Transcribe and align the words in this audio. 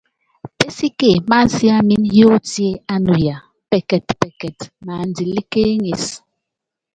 Pésíke 0.57 1.11
masiámin 1.31 2.03
yóotié 2.17 2.69
ánuya 2.93 3.35
pɛkɛtpɛkɛt 3.69 4.59
naandilíkéeŋisí. 4.85 6.15